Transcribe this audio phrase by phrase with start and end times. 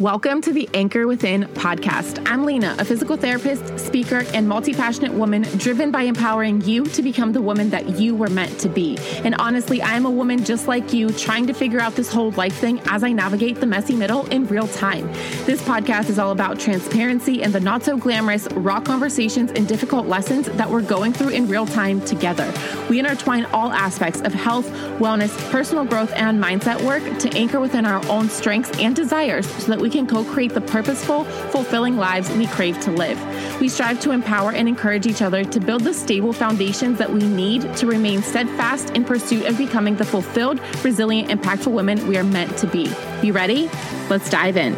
[0.00, 2.26] Welcome to the Anchor Within podcast.
[2.26, 7.02] I'm Lena, a physical therapist, speaker, and multi passionate woman driven by empowering you to
[7.02, 8.96] become the woman that you were meant to be.
[9.22, 12.30] And honestly, I am a woman just like you, trying to figure out this whole
[12.32, 15.06] life thing as I navigate the messy middle in real time.
[15.44, 20.06] This podcast is all about transparency and the not so glamorous, raw conversations and difficult
[20.06, 22.50] lessons that we're going through in real time together.
[22.88, 27.84] We intertwine all aspects of health, wellness, personal growth, and mindset work to anchor within
[27.84, 32.30] our own strengths and desires so that we can co create the purposeful, fulfilling lives
[32.32, 33.20] we crave to live.
[33.60, 37.20] We strive to empower and encourage each other to build the stable foundations that we
[37.20, 42.24] need to remain steadfast in pursuit of becoming the fulfilled, resilient, impactful women we are
[42.24, 42.90] meant to be.
[43.22, 43.70] You ready?
[44.08, 44.74] Let's dive in.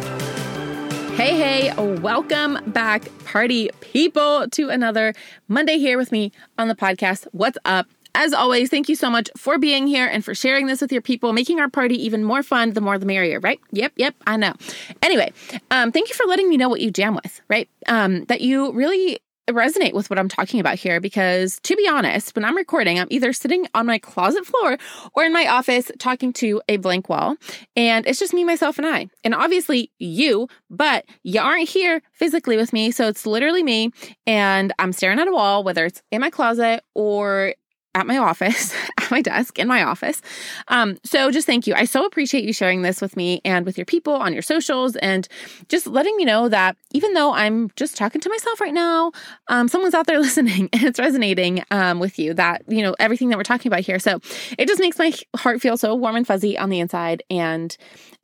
[1.15, 5.13] Hey, hey, welcome back, party people, to another
[5.47, 7.25] Monday here with me on the podcast.
[7.31, 7.87] What's up?
[8.15, 11.01] As always, thank you so much for being here and for sharing this with your
[11.01, 12.71] people, making our party even more fun.
[12.71, 13.59] The more the merrier, right?
[13.71, 14.53] Yep, yep, I know.
[15.01, 15.33] Anyway,
[15.69, 17.69] um, thank you for letting me know what you jam with, right?
[17.87, 22.35] Um, that you really resonate with what I'm talking about here because, to be honest,
[22.35, 24.77] when I'm recording, I'm either sitting on my closet floor
[25.13, 27.35] or in my office talking to a blank wall.
[27.75, 29.07] And it's just me, myself, and I.
[29.23, 32.91] And obviously, you, but you aren't here physically with me.
[32.91, 33.91] So it's literally me.
[34.25, 37.53] And I'm staring at a wall, whether it's in my closet or
[37.95, 40.21] at my office, at my desk in my office.
[40.67, 41.73] Um, so just thank you.
[41.73, 44.95] I so appreciate you sharing this with me and with your people on your socials
[44.97, 45.27] and
[45.69, 49.13] just letting me know that even though I'm just talking to myself right now,
[49.47, 53.29] um, someone's out there listening and it's resonating um, with you that, you know, everything
[53.29, 53.97] that we're talking about here.
[53.97, 54.19] So
[54.59, 57.23] it just makes my heart feel so warm and fuzzy on the inside.
[57.29, 57.75] And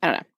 [0.02, 0.31] I don't know.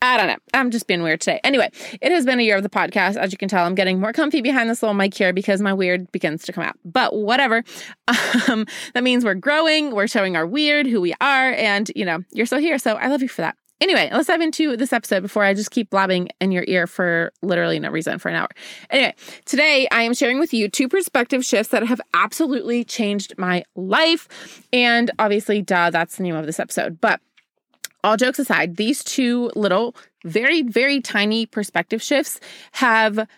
[0.00, 0.36] I don't know.
[0.54, 1.40] I'm just being weird today.
[1.42, 3.16] Anyway, it has been a year of the podcast.
[3.16, 5.72] As you can tell, I'm getting more comfy behind this little mic here because my
[5.72, 6.76] weird begins to come out.
[6.84, 7.64] But whatever.
[8.48, 12.20] Um, that means we're growing, we're showing our weird, who we are, and you know,
[12.32, 12.78] you're still here.
[12.78, 13.56] So I love you for that.
[13.80, 17.32] Anyway, let's dive into this episode before I just keep blabbing in your ear for
[17.42, 18.48] literally no reason for an hour.
[18.90, 23.64] Anyway, today I am sharing with you two perspective shifts that have absolutely changed my
[23.76, 24.66] life.
[24.72, 27.00] And obviously, duh, that's the name of this episode.
[27.00, 27.20] But
[28.08, 32.40] all jokes aside, these two little, very, very tiny perspective shifts
[32.72, 33.28] have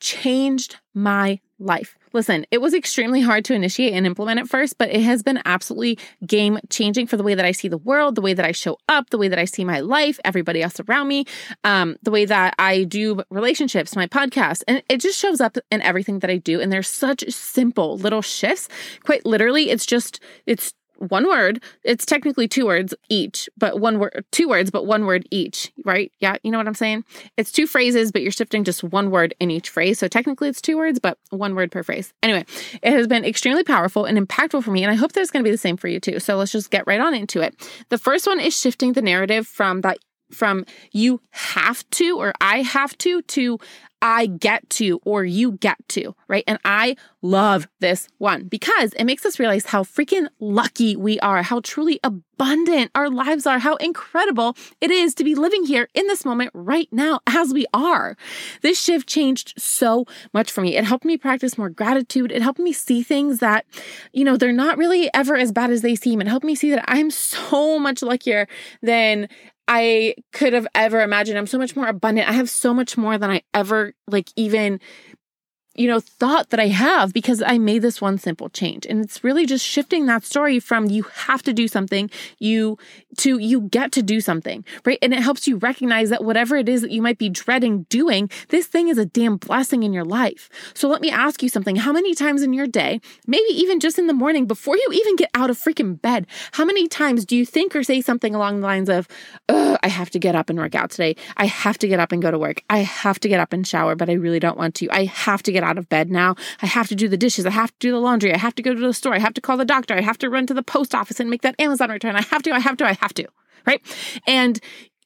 [0.00, 1.96] changed my life.
[2.12, 5.40] Listen, it was extremely hard to initiate and implement at first, but it has been
[5.46, 8.52] absolutely game changing for the way that I see the world, the way that I
[8.52, 11.24] show up, the way that I see my life, everybody else around me,
[11.64, 14.62] um, the way that I do relationships, my podcast.
[14.68, 16.60] And it just shows up in everything that I do.
[16.60, 18.68] And there's such simple little shifts.
[19.04, 20.74] Quite literally, it's just, it's
[21.08, 21.62] one word.
[21.82, 26.12] It's technically two words each, but one word, two words, but one word each, right?
[26.20, 27.04] Yeah, you know what I'm saying?
[27.36, 29.98] It's two phrases, but you're shifting just one word in each phrase.
[29.98, 32.12] So technically it's two words, but one word per phrase.
[32.22, 32.44] Anyway,
[32.82, 34.82] it has been extremely powerful and impactful for me.
[34.84, 36.20] And I hope that it's going to be the same for you too.
[36.20, 37.54] So let's just get right on into it.
[37.88, 39.98] The first one is shifting the narrative from that
[40.34, 43.58] from you have to or I have to to
[44.02, 46.42] I get to or you get to, right?
[46.48, 51.44] And I love this one because it makes us realize how freaking lucky we are,
[51.44, 56.08] how truly abundant our lives are, how incredible it is to be living here in
[56.08, 58.16] this moment right now as we are.
[58.60, 60.04] This shift changed so
[60.34, 60.76] much for me.
[60.76, 62.32] It helped me practice more gratitude.
[62.32, 63.64] It helped me see things that,
[64.12, 66.20] you know, they're not really ever as bad as they seem.
[66.20, 68.48] It helped me see that I'm so much luckier
[68.82, 69.28] than
[69.68, 71.38] I could have ever imagined.
[71.38, 72.28] I'm so much more abundant.
[72.28, 74.80] I have so much more than I ever like even
[75.74, 78.86] you know, thought that I have because I made this one simple change.
[78.86, 82.78] And it's really just shifting that story from you have to do something, you
[83.18, 84.98] to you get to do something, right?
[85.02, 88.30] And it helps you recognize that whatever it is that you might be dreading doing,
[88.48, 90.48] this thing is a damn blessing in your life.
[90.74, 91.76] So let me ask you something.
[91.76, 95.16] How many times in your day, maybe even just in the morning before you even
[95.16, 98.60] get out of freaking bed, how many times do you think or say something along
[98.60, 99.08] the lines of,
[99.48, 101.16] I have to get up and work out today.
[101.36, 102.62] I have to get up and go to work.
[102.70, 104.88] I have to get up and shower, but I really don't want to.
[104.90, 106.34] I have to get get out of bed now.
[106.60, 107.46] I have to do the dishes.
[107.46, 108.34] I have to do the laundry.
[108.34, 109.14] I have to go to the store.
[109.14, 109.94] I have to call the doctor.
[109.94, 112.16] I have to run to the post office and make that Amazon return.
[112.16, 113.26] I have to, I have to, I have to.
[113.66, 113.80] Right.
[114.26, 114.60] And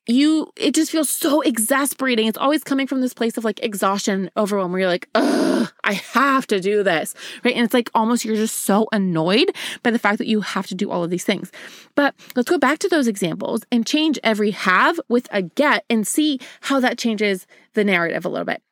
[0.08, 2.28] you it just feels so exasperating.
[2.28, 5.94] It's always coming from this place of like exhaustion, overwhelm, where you're like, ugh, I
[5.94, 7.14] have to do this.
[7.44, 7.54] Right.
[7.54, 9.50] And it's like almost you're just so annoyed
[9.82, 11.50] by the fact that you have to do all of these things.
[11.96, 16.06] But let's go back to those examples and change every have with a get and
[16.06, 18.62] see how that changes the narrative a little bit.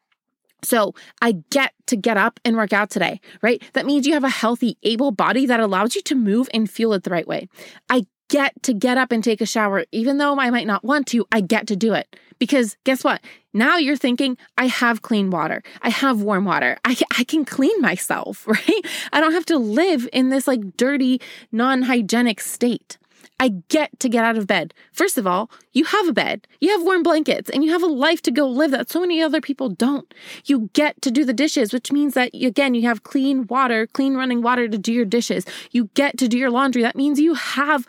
[0.65, 3.63] So I get to get up and work out today, right?
[3.75, 6.93] That means you have a healthy, able body that allows you to move and feel
[6.93, 7.49] it the right way.
[7.89, 11.07] I get to get up and take a shower, even though I might not want
[11.09, 12.17] to, I get to do it.
[12.39, 13.21] Because guess what?
[13.53, 15.63] Now you're thinking, I have clean water.
[15.83, 16.77] I have warm water.
[16.85, 18.87] I, I can clean myself, right?
[19.13, 21.21] I don't have to live in this like dirty,
[21.53, 22.99] non hygienic state.
[23.45, 24.73] I get to get out of bed.
[24.91, 27.87] First of all, you have a bed, you have warm blankets, and you have a
[27.87, 30.15] life to go live that so many other people don't.
[30.47, 34.15] You get to do the dishes, which means that, again, you have clean water, clean
[34.15, 35.45] running water to do your dishes.
[35.73, 36.81] You get to do your laundry.
[36.81, 37.87] That means you have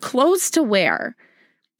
[0.00, 1.16] clothes to wear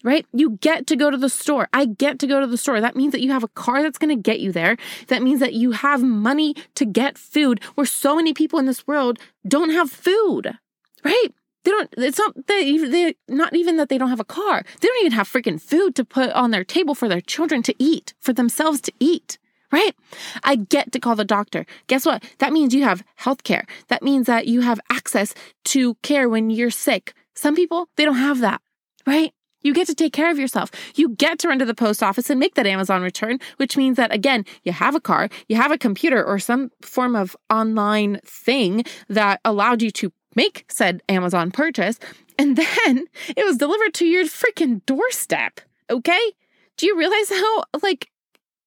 [0.02, 0.24] right?
[0.32, 1.68] You get to go to the store.
[1.74, 2.80] I get to go to the store.
[2.80, 4.78] That means that you have a car that's going to get you there.
[5.08, 8.86] That means that you have money to get food where so many people in this
[8.86, 10.56] world don't have food,
[11.04, 11.34] right?
[11.64, 14.62] They don't, it's not they, they, not even that they don't have a car.
[14.80, 17.74] They don't even have freaking food to put on their table for their children to
[17.78, 19.38] eat, for themselves to eat,
[19.70, 19.94] right?
[20.42, 21.66] I get to call the doctor.
[21.86, 22.24] Guess what?
[22.38, 23.66] That means you have health care.
[23.88, 25.34] That means that you have access
[25.66, 27.12] to care when you're sick.
[27.34, 28.62] Some people, they don't have that,
[29.06, 29.32] right?
[29.62, 30.70] You get to take care of yourself.
[30.94, 33.98] You get to run to the post office and make that Amazon return, which means
[33.98, 38.20] that again, you have a car, you have a computer or some form of online
[38.24, 41.98] thing that allowed you to make said Amazon purchase.
[42.38, 42.56] And
[42.86, 45.60] then it was delivered to your freaking doorstep.
[45.90, 46.20] Okay.
[46.76, 48.10] Do you realize how like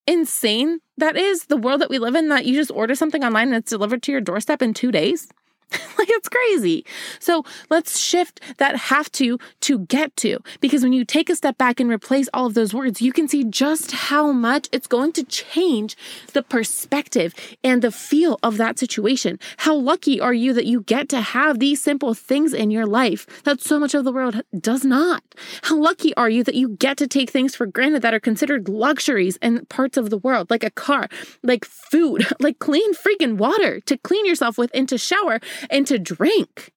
[0.05, 1.45] insane that is?
[1.45, 4.03] The world that we live in that you just order something online and it's delivered
[4.03, 5.27] to your doorstep in two days?
[5.97, 6.85] like it's crazy.
[7.19, 11.57] So let's shift that have to to get to because when you take a step
[11.57, 15.11] back and replace all of those words, you can see just how much it's going
[15.13, 15.95] to change
[16.33, 17.33] the perspective
[17.63, 19.39] and the feel of that situation.
[19.57, 23.25] How lucky are you that you get to have these simple things in your life
[23.43, 25.23] that so much of the world does not?
[25.63, 28.69] How lucky are you that you get to take things for granted that are considered
[28.69, 31.07] luxuries in parts of the world, like a car,
[31.41, 35.99] like food, like clean freaking water to clean yourself with and to shower and to
[35.99, 36.73] drink.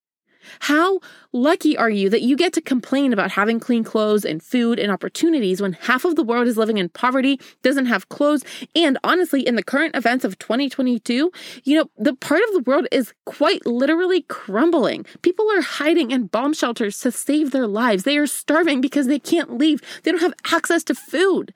[0.60, 1.00] How
[1.32, 4.90] lucky are you that you get to complain about having clean clothes and food and
[4.90, 8.44] opportunities when half of the world is living in poverty, doesn't have clothes,
[8.74, 11.30] and honestly, in the current events of 2022,
[11.64, 15.04] you know, the part of the world is quite literally crumbling.
[15.22, 18.04] People are hiding in bomb shelters to save their lives.
[18.04, 21.52] They are starving because they can't leave, they don't have access to food.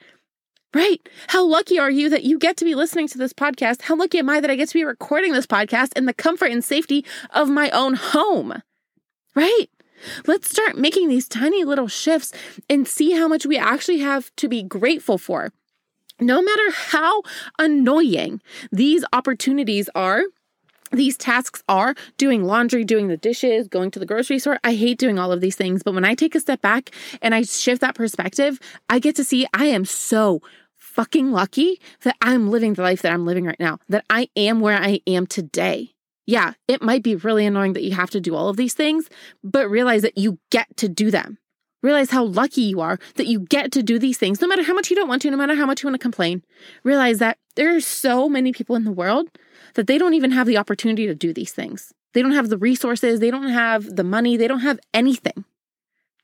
[0.72, 1.00] Right.
[1.26, 3.82] How lucky are you that you get to be listening to this podcast?
[3.82, 6.52] How lucky am I that I get to be recording this podcast in the comfort
[6.52, 8.62] and safety of my own home?
[9.34, 9.66] Right.
[10.26, 12.32] Let's start making these tiny little shifts
[12.68, 15.52] and see how much we actually have to be grateful for.
[16.20, 17.22] No matter how
[17.58, 18.40] annoying
[18.70, 20.22] these opportunities are,
[20.92, 24.58] these tasks are doing laundry, doing the dishes, going to the grocery store.
[24.64, 26.90] I hate doing all of these things, but when I take a step back
[27.22, 28.58] and I shift that perspective,
[28.88, 30.42] I get to see I am so
[30.76, 34.60] fucking lucky that I'm living the life that I'm living right now, that I am
[34.60, 35.94] where I am today.
[36.26, 39.08] Yeah, it might be really annoying that you have to do all of these things,
[39.42, 41.38] but realize that you get to do them.
[41.82, 44.74] Realize how lucky you are that you get to do these things, no matter how
[44.74, 46.42] much you don't want to, no matter how much you want to complain.
[46.84, 49.28] Realize that there are so many people in the world
[49.74, 51.92] that they don't even have the opportunity to do these things.
[52.12, 55.44] They don't have the resources, they don't have the money, they don't have anything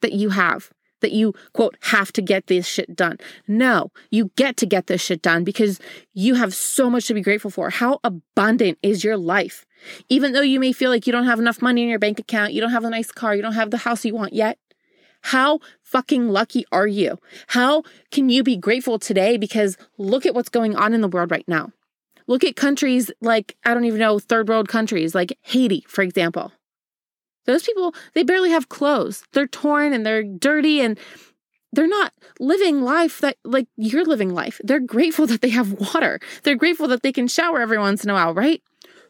[0.00, 0.70] that you have
[1.00, 3.18] that you quote have to get this shit done.
[3.46, 5.78] No, you get to get this shit done because
[6.14, 7.70] you have so much to be grateful for.
[7.70, 9.66] How abundant is your life?
[10.08, 12.52] Even though you may feel like you don't have enough money in your bank account,
[12.52, 14.58] you don't have a nice car, you don't have the house you want yet.
[15.26, 17.18] How fucking lucky are you?
[17.48, 17.82] How
[18.12, 19.36] can you be grateful today?
[19.36, 21.72] Because look at what's going on in the world right now.
[22.28, 26.52] Look at countries like, I don't even know, third world countries like Haiti, for example.
[27.44, 29.24] Those people, they barely have clothes.
[29.32, 30.96] They're torn and they're dirty and
[31.72, 34.60] they're not living life that like you're living life.
[34.62, 36.20] They're grateful that they have water.
[36.44, 38.62] They're grateful that they can shower every once in a while, right?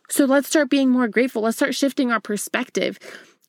[0.08, 1.42] So let's start being more grateful.
[1.42, 2.98] Let's start shifting our perspective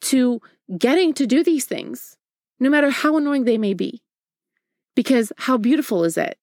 [0.02, 0.42] to
[0.78, 2.17] getting to do these things,
[2.60, 4.02] no matter how annoying they may be.
[4.96, 6.38] Because how beautiful is it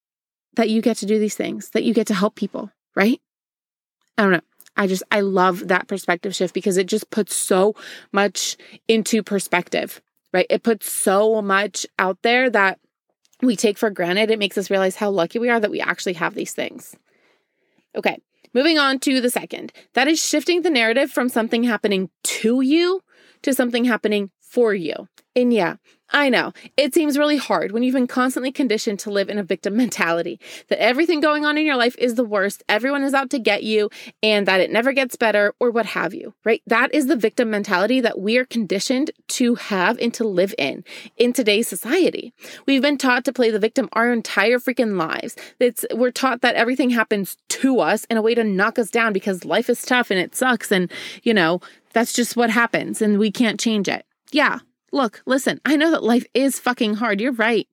[0.55, 3.21] that you get to do these things, that you get to help people, right?
[4.17, 4.41] I don't know.
[4.77, 7.75] I just, I love that perspective shift because it just puts so
[8.11, 8.57] much
[8.87, 10.01] into perspective,
[10.33, 10.47] right?
[10.49, 12.79] It puts so much out there that
[13.41, 14.31] we take for granted.
[14.31, 16.95] It makes us realize how lucky we are that we actually have these things.
[17.95, 18.17] Okay,
[18.53, 19.71] moving on to the second.
[19.93, 23.01] That is shifting the narrative from something happening to you
[23.43, 25.09] to something happening for you.
[25.35, 25.75] And yeah,
[26.11, 29.43] I know it seems really hard when you've been constantly conditioned to live in a
[29.43, 33.29] victim mentality that everything going on in your life is the worst, everyone is out
[33.31, 33.89] to get you,
[34.23, 36.61] and that it never gets better, or what have you, right?
[36.65, 40.85] That is the victim mentality that we are conditioned to have and to live in
[41.17, 42.33] in today's society.
[42.65, 45.35] We've been taught to play the victim our entire freaking lives.
[45.59, 49.11] It's, we're taught that everything happens to us in a way to knock us down
[49.11, 50.89] because life is tough and it sucks, and
[51.23, 51.59] you know,
[51.91, 54.05] that's just what happens, and we can't change it.
[54.31, 54.59] Yeah,
[54.95, 57.19] Look, listen, I know that life is fucking hard.
[57.19, 57.67] You're right.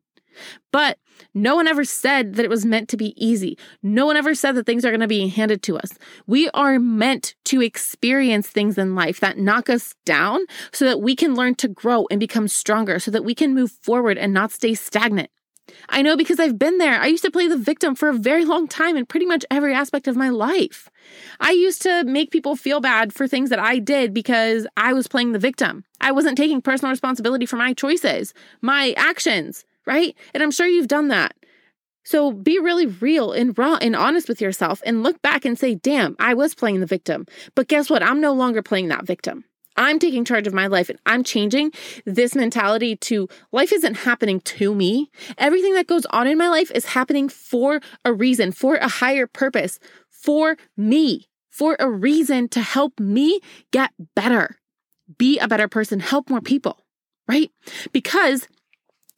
[0.72, 0.98] But
[1.34, 3.56] no one ever said that it was meant to be easy.
[3.80, 5.90] No one ever said that things are going to be handed to us.
[6.26, 10.40] We are meant to experience things in life that knock us down
[10.72, 13.70] so that we can learn to grow and become stronger, so that we can move
[13.70, 15.30] forward and not stay stagnant.
[15.88, 17.00] I know because I've been there.
[17.00, 19.74] I used to play the victim for a very long time in pretty much every
[19.74, 20.88] aspect of my life.
[21.40, 25.08] I used to make people feel bad for things that I did because I was
[25.08, 25.84] playing the victim.
[26.00, 30.16] I wasn't taking personal responsibility for my choices, my actions, right?
[30.34, 31.34] And I'm sure you've done that.
[32.04, 35.76] So be really real and raw and honest with yourself and look back and say,
[35.76, 37.26] damn, I was playing the victim.
[37.54, 38.02] But guess what?
[38.02, 39.44] I'm no longer playing that victim.
[39.76, 41.72] I'm taking charge of my life and I'm changing
[42.04, 45.10] this mentality to life isn't happening to me.
[45.38, 49.26] Everything that goes on in my life is happening for a reason, for a higher
[49.26, 49.78] purpose,
[50.10, 54.56] for me, for a reason to help me get better,
[55.18, 56.84] be a better person, help more people,
[57.28, 57.50] right?
[57.92, 58.48] Because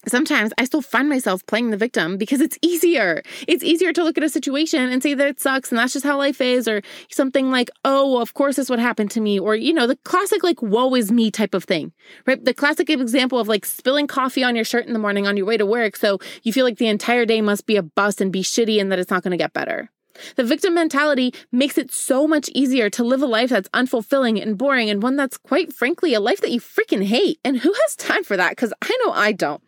[0.06, 3.22] sometimes I still find myself playing the victim because it's easier.
[3.48, 6.04] It's easier to look at a situation and say that it sucks and that's just
[6.04, 9.38] how life is, or something like, oh, well, of course this would happen to me,
[9.38, 11.92] or, you know, the classic, like, woe is me type of thing,
[12.26, 12.44] right?
[12.44, 15.46] The classic example of like spilling coffee on your shirt in the morning on your
[15.46, 15.96] way to work.
[15.96, 18.92] So you feel like the entire day must be a bust and be shitty and
[18.92, 19.90] that it's not going to get better.
[20.36, 24.56] The victim mentality makes it so much easier to live a life that's unfulfilling and
[24.56, 27.40] boring and one that's quite frankly a life that you freaking hate.
[27.44, 28.50] And who has time for that?
[28.50, 29.60] Because I know I don't.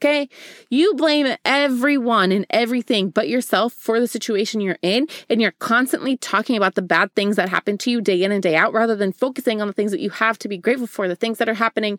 [0.00, 0.28] Okay.
[0.70, 5.08] You blame everyone and everything but yourself for the situation you're in.
[5.28, 8.42] And you're constantly talking about the bad things that happen to you day in and
[8.42, 11.08] day out rather than focusing on the things that you have to be grateful for,
[11.08, 11.98] the things that are happening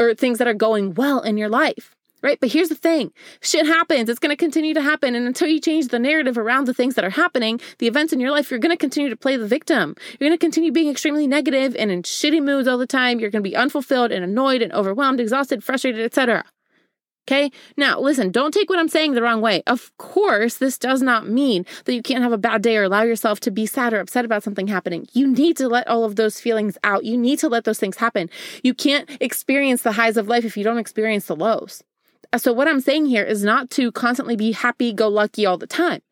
[0.00, 1.94] or things that are going well in your life.
[2.22, 2.40] Right.
[2.40, 3.12] But here's the thing
[3.42, 4.08] shit happens.
[4.08, 5.14] It's going to continue to happen.
[5.14, 8.20] And until you change the narrative around the things that are happening, the events in
[8.20, 9.94] your life, you're going to continue to play the victim.
[10.18, 13.20] You're going to continue being extremely negative and in shitty moods all the time.
[13.20, 16.42] You're going to be unfulfilled and annoyed and overwhelmed, exhausted, frustrated, etc.
[17.28, 17.50] Okay.
[17.76, 19.64] Now, listen, don't take what I'm saying the wrong way.
[19.66, 23.02] Of course, this does not mean that you can't have a bad day or allow
[23.02, 25.08] yourself to be sad or upset about something happening.
[25.12, 27.04] You need to let all of those feelings out.
[27.04, 28.30] You need to let those things happen.
[28.62, 31.82] You can't experience the highs of life if you don't experience the lows.
[32.36, 35.66] So, what I'm saying here is not to constantly be happy go lucky all the
[35.66, 36.02] time.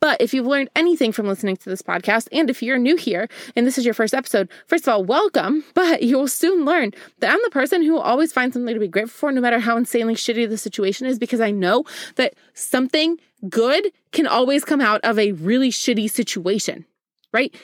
[0.00, 3.28] But if you've learned anything from listening to this podcast, and if you're new here
[3.56, 5.64] and this is your first episode, first of all, welcome.
[5.74, 8.80] But you will soon learn that I'm the person who will always find something to
[8.80, 11.84] be grateful for, no matter how insanely shitty the situation is, because I know
[12.16, 16.84] that something good can always come out of a really shitty situation,
[17.32, 17.54] right?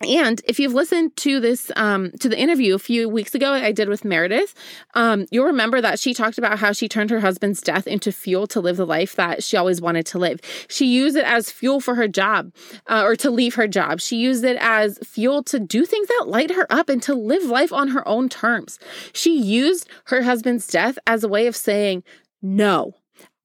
[0.00, 3.70] And if you've listened to this, um, to the interview a few weeks ago I
[3.70, 4.54] did with Meredith,
[4.94, 8.46] um, you'll remember that she talked about how she turned her husband's death into fuel
[8.48, 10.40] to live the life that she always wanted to live.
[10.68, 12.54] She used it as fuel for her job
[12.86, 14.00] uh, or to leave her job.
[14.00, 17.44] She used it as fuel to do things that light her up and to live
[17.44, 18.78] life on her own terms.
[19.12, 22.04] She used her husband's death as a way of saying,
[22.40, 22.94] no,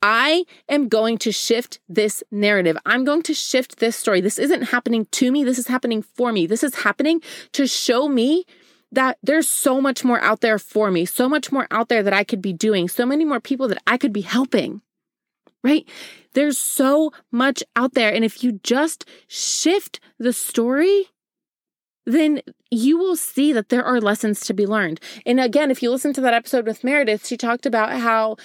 [0.07, 2.77] I am going to shift this narrative.
[2.85, 4.21] I'm going to shift this story.
[4.21, 5.43] This isn't happening to me.
[5.43, 6.45] This is happening for me.
[6.45, 7.21] This is happening
[7.53, 8.45] to show me
[8.91, 12.13] that there's so much more out there for me, so much more out there that
[12.13, 14.83] I could be doing, so many more people that I could be helping.
[15.63, 15.89] Right?
[16.33, 18.13] There's so much out there.
[18.13, 21.07] And if you just shift the story,
[22.05, 24.99] then you will see that there are lessons to be learned.
[25.25, 28.37] And again, if you listen to that episode with Meredith, she talked about how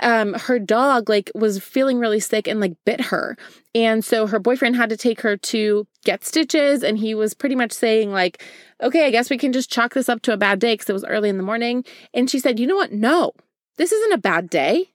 [0.00, 3.36] um, her dog like was feeling really sick and like bit her.
[3.74, 6.82] And so her boyfriend had to take her to get stitches.
[6.82, 8.42] And he was pretty much saying, like,
[8.82, 10.94] okay, I guess we can just chalk this up to a bad day because it
[10.94, 11.84] was early in the morning.
[12.14, 12.92] And she said, you know what?
[12.92, 13.32] No,
[13.76, 14.90] this isn't a bad day.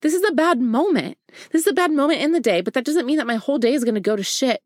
[0.00, 1.18] This is a bad moment.
[1.50, 3.58] This is a bad moment in the day, but that doesn't mean that my whole
[3.58, 4.62] day is going to go to shit.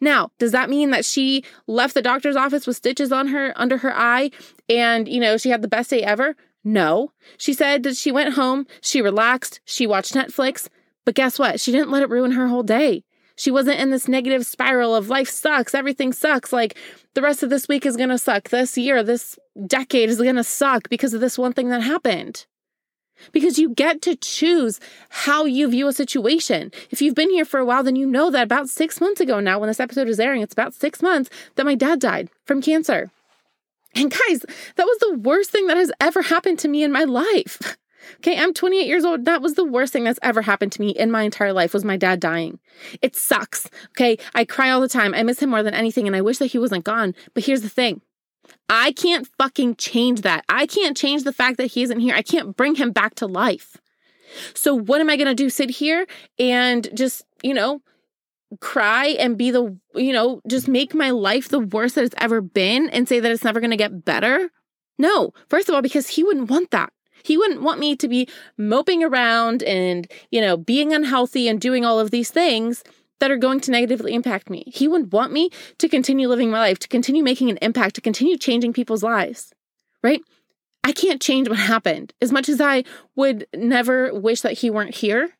[0.00, 3.78] Now, does that mean that she left the doctor's office with stitches on her under
[3.78, 4.30] her eye
[4.68, 6.36] and, you know, she had the best day ever?
[6.64, 7.12] No.
[7.36, 10.68] She said that she went home, she relaxed, she watched Netflix,
[11.04, 11.60] but guess what?
[11.60, 13.04] She didn't let it ruin her whole day.
[13.36, 16.52] She wasn't in this negative spiral of life sucks, everything sucks.
[16.52, 16.76] Like
[17.14, 18.50] the rest of this week is going to suck.
[18.50, 22.46] This year, this decade is going to suck because of this one thing that happened
[23.32, 26.72] because you get to choose how you view a situation.
[26.90, 29.40] If you've been here for a while, then you know that about six months ago
[29.40, 32.62] now, when this episode is airing, it's about six months that my dad died from
[32.62, 33.10] cancer.
[33.94, 34.44] And guys,
[34.76, 37.76] that was the worst thing that has ever happened to me in my life.
[38.16, 39.24] Okay, I'm 28 years old.
[39.26, 41.84] That was the worst thing that's ever happened to me in my entire life was
[41.84, 42.58] my dad dying.
[43.02, 43.68] It sucks.
[43.90, 45.14] Okay, I cry all the time.
[45.14, 47.14] I miss him more than anything and I wish that he wasn't gone.
[47.34, 48.00] But here's the thing.
[48.68, 50.44] I can't fucking change that.
[50.48, 52.14] I can't change the fact that he isn't here.
[52.14, 53.76] I can't bring him back to life.
[54.54, 55.50] So, what am I going to do?
[55.50, 56.06] Sit here
[56.38, 57.80] and just, you know,
[58.60, 62.40] cry and be the, you know, just make my life the worst that it's ever
[62.40, 64.50] been and say that it's never going to get better?
[64.98, 65.32] No.
[65.48, 66.92] First of all, because he wouldn't want that.
[67.22, 71.84] He wouldn't want me to be moping around and, you know, being unhealthy and doing
[71.84, 72.82] all of these things
[73.20, 74.64] that are going to negatively impact me.
[74.66, 78.00] He would want me to continue living my life, to continue making an impact, to
[78.00, 79.52] continue changing people's lives,
[80.02, 80.22] right?
[80.82, 82.14] I can't change what happened.
[82.20, 82.84] As much as I
[83.14, 85.30] would never wish that he weren't here,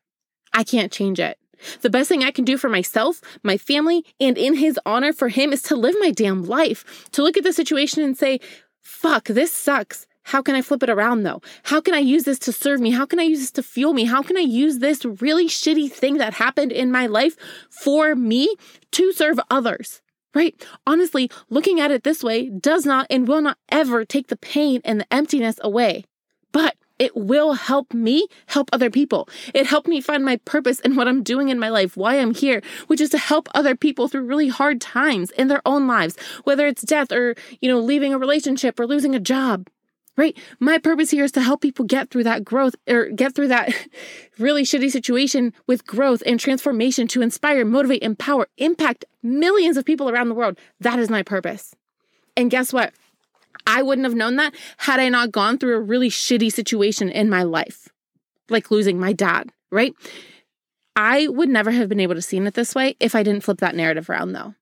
[0.53, 1.37] I can't change it.
[1.81, 5.29] The best thing I can do for myself, my family, and in his honor for
[5.29, 8.39] him is to live my damn life, to look at the situation and say,
[8.81, 10.07] fuck, this sucks.
[10.23, 11.41] How can I flip it around though?
[11.63, 12.91] How can I use this to serve me?
[12.91, 14.05] How can I use this to fuel me?
[14.05, 17.35] How can I use this really shitty thing that happened in my life
[17.69, 18.55] for me
[18.91, 20.01] to serve others?
[20.33, 20.55] Right?
[20.87, 24.81] Honestly, looking at it this way does not and will not ever take the pain
[24.85, 26.05] and the emptiness away.
[26.53, 29.27] But it will help me help other people.
[29.55, 32.33] It helped me find my purpose and what I'm doing in my life, why I'm
[32.33, 36.15] here, which is to help other people through really hard times in their own lives,
[36.43, 39.67] whether it's death or, you know, leaving a relationship or losing a job.
[40.17, 40.37] Right?
[40.59, 43.73] My purpose here is to help people get through that growth or get through that
[44.37, 50.09] really shitty situation with growth and transformation to inspire, motivate, empower, impact millions of people
[50.09, 50.57] around the world.
[50.81, 51.73] That is my purpose.
[52.35, 52.93] And guess what?
[53.65, 57.29] I wouldn't have known that had I not gone through a really shitty situation in
[57.29, 57.87] my life,
[58.49, 59.93] like losing my dad, right?
[60.95, 63.59] I would never have been able to see it this way if I didn't flip
[63.59, 64.55] that narrative around, though.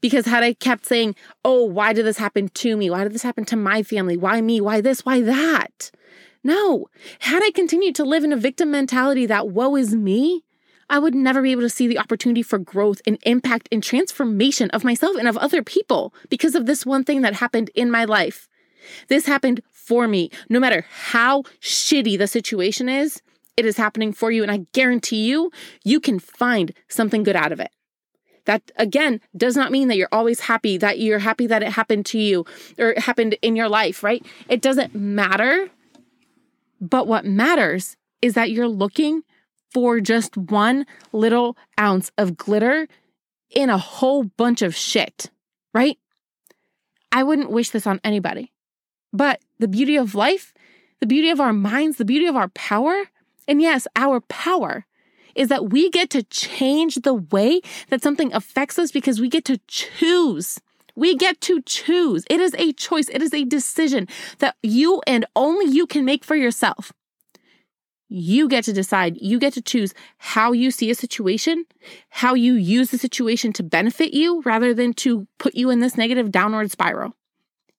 [0.00, 2.90] Because had I kept saying, oh, why did this happen to me?
[2.90, 4.16] Why did this happen to my family?
[4.16, 4.60] Why me?
[4.60, 5.04] Why this?
[5.04, 5.90] Why that?
[6.44, 6.86] No.
[7.20, 10.44] Had I continued to live in a victim mentality that woe is me,
[10.90, 14.70] I would never be able to see the opportunity for growth and impact and transformation
[14.70, 18.04] of myself and of other people because of this one thing that happened in my
[18.04, 18.48] life.
[19.08, 20.30] This happened for me.
[20.48, 23.20] No matter how shitty the situation is,
[23.56, 24.42] it is happening for you.
[24.42, 25.50] And I guarantee you,
[25.84, 27.70] you can find something good out of it.
[28.48, 32.06] That again does not mean that you're always happy, that you're happy that it happened
[32.06, 32.46] to you
[32.78, 34.24] or it happened in your life, right?
[34.48, 35.68] It doesn't matter.
[36.80, 39.22] But what matters is that you're looking
[39.70, 42.88] for just one little ounce of glitter
[43.50, 45.30] in a whole bunch of shit,
[45.74, 45.98] right?
[47.12, 48.50] I wouldn't wish this on anybody.
[49.12, 50.54] But the beauty of life,
[51.00, 53.10] the beauty of our minds, the beauty of our power,
[53.46, 54.86] and yes, our power
[55.34, 59.44] is that we get to change the way that something affects us because we get
[59.46, 60.60] to choose.
[60.94, 62.24] We get to choose.
[62.28, 63.08] It is a choice.
[63.08, 66.92] It is a decision that you and only you can make for yourself.
[68.08, 71.66] You get to decide, you get to choose how you see a situation,
[72.08, 75.96] how you use the situation to benefit you rather than to put you in this
[75.96, 77.14] negative downward spiral.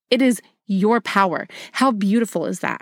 [0.10, 1.48] It is your power.
[1.74, 2.82] How beautiful is that?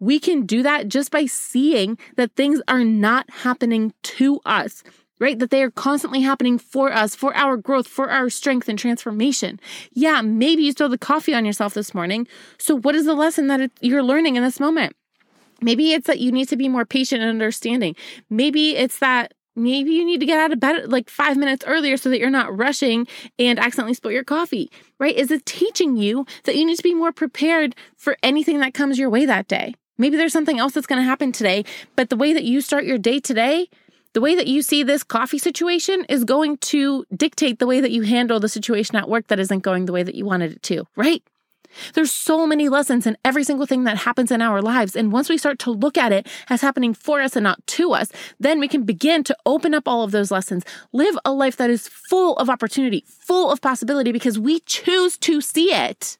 [0.00, 4.82] We can do that just by seeing that things are not happening to us,
[5.18, 5.38] right?
[5.38, 9.60] That they are constantly happening for us, for our growth, for our strength and transformation.
[9.92, 12.26] Yeah, maybe you spilled the coffee on yourself this morning.
[12.58, 14.96] So, what is the lesson that you're learning in this moment?
[15.62, 17.94] Maybe it's that you need to be more patient and understanding.
[18.30, 21.98] Maybe it's that maybe you need to get out of bed like five minutes earlier
[21.98, 23.06] so that you're not rushing
[23.38, 25.14] and accidentally spill your coffee, right?
[25.14, 28.98] Is it teaching you that you need to be more prepared for anything that comes
[28.98, 29.74] your way that day?
[30.00, 32.84] Maybe there's something else that's going to happen today, but the way that you start
[32.84, 33.68] your day today,
[34.14, 37.90] the way that you see this coffee situation is going to dictate the way that
[37.90, 40.62] you handle the situation at work that isn't going the way that you wanted it
[40.64, 41.22] to, right?
[41.92, 44.96] There's so many lessons in every single thing that happens in our lives.
[44.96, 47.92] And once we start to look at it as happening for us and not to
[47.92, 48.10] us,
[48.40, 51.68] then we can begin to open up all of those lessons, live a life that
[51.68, 56.16] is full of opportunity, full of possibility because we choose to see it.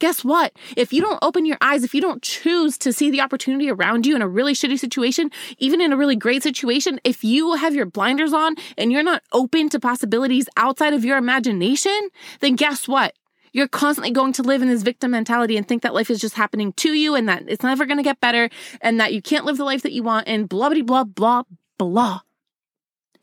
[0.00, 0.52] Guess what?
[0.76, 4.06] If you don't open your eyes, if you don't choose to see the opportunity around
[4.06, 7.74] you in a really shitty situation, even in a really great situation, if you have
[7.74, 12.08] your blinders on and you're not open to possibilities outside of your imagination,
[12.40, 13.14] then guess what?
[13.54, 16.34] you're constantly going to live in this victim mentality and think that life is just
[16.34, 19.44] happening to you and that it's never going to get better and that you can't
[19.44, 21.44] live the life that you want and blah, blah, blah, blah,
[21.78, 22.20] blah.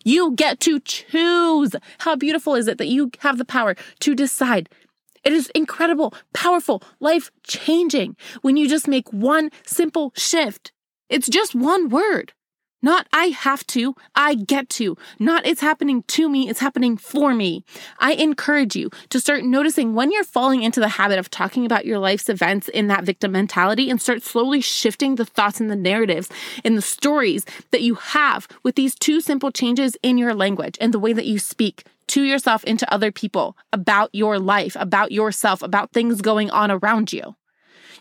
[0.03, 1.75] You get to choose.
[1.99, 4.69] How beautiful is it that you have the power to decide?
[5.23, 10.71] It is incredible, powerful, life changing when you just make one simple shift.
[11.09, 12.33] It's just one word.
[12.83, 14.97] Not I have to, I get to.
[15.19, 17.63] Not it's happening to me, it's happening for me.
[17.99, 21.85] I encourage you to start noticing when you're falling into the habit of talking about
[21.85, 25.75] your life's events in that victim mentality and start slowly shifting the thoughts and the
[25.75, 26.29] narratives
[26.63, 30.91] and the stories that you have with these two simple changes in your language and
[30.91, 35.11] the way that you speak to yourself and to other people about your life, about
[35.11, 37.35] yourself, about things going on around you.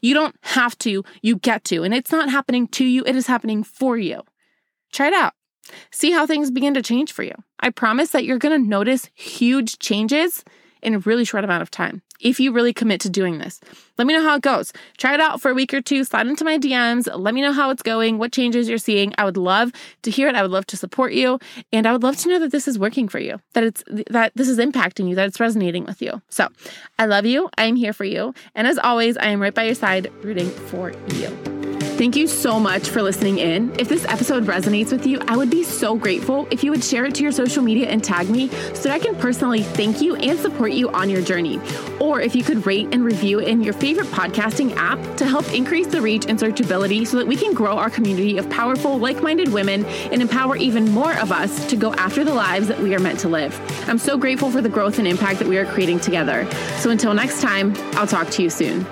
[0.03, 1.85] You don't have to, you get to.
[1.85, 4.23] And it's not happening to you, it is happening for you.
[4.93, 5.35] Try it out.
[5.93, 7.35] See how things begin to change for you.
[7.61, 10.45] I promise that you're going to notice huge changes
[10.83, 13.61] in a really short amount of time if you really commit to doing this.
[13.99, 14.73] Let me know how it goes.
[14.99, 17.53] Try it out for a week or two, slide into my DMs, let me know
[17.53, 19.13] how it's going, what changes you're seeing.
[19.19, 20.35] I would love to hear it.
[20.35, 21.39] I would love to support you,
[21.73, 24.33] and I would love to know that this is working for you, that it's that
[24.35, 26.21] this is impacting you, that it's resonating with you.
[26.29, 26.49] So,
[26.99, 27.49] I love you.
[27.57, 30.51] I am here for you, and as always, I am right by your side rooting
[30.51, 31.50] for you.
[32.01, 33.79] Thank you so much for listening in.
[33.79, 37.05] If this episode resonates with you, I would be so grateful if you would share
[37.05, 40.17] it to your social media and tag me so that I can personally thank you
[40.17, 41.61] and support you on your journey.
[42.01, 45.89] Or if you could rate and review in your favorite podcasting app to help increase
[45.89, 49.53] the reach and searchability so that we can grow our community of powerful, like minded
[49.53, 52.99] women and empower even more of us to go after the lives that we are
[52.99, 53.61] meant to live.
[53.91, 56.51] I'm so grateful for the growth and impact that we are creating together.
[56.79, 58.87] So until next time, I'll talk to you soon.